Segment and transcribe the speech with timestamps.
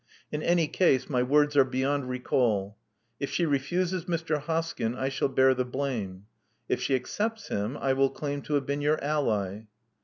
[0.31, 2.75] In any case, my words are beyond recall.
[3.19, 4.41] If she refuses Mr.
[4.41, 6.25] Hoskyn, I shall bear the blame.
[6.67, 9.65] If she accepts him, I will claim to have been your ally."